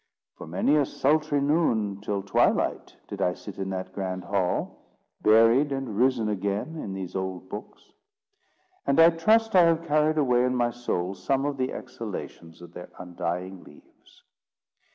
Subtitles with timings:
[0.35, 4.83] From many a sultry noon till twilight, did I sit in that grand hall,
[5.21, 7.91] buried and risen again in these old books.
[8.87, 12.73] And I trust I have carried away in my soul some of the exhalations of
[12.73, 14.23] their undying leaves.